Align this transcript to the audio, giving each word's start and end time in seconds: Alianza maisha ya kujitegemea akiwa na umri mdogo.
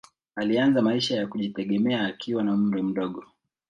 Alianza 0.35 0.81
maisha 0.81 1.15
ya 1.15 1.27
kujitegemea 1.27 2.05
akiwa 2.05 2.43
na 2.43 2.53
umri 2.53 2.81
mdogo. 2.83 3.23